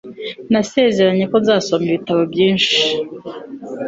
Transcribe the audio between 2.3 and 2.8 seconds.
byinshi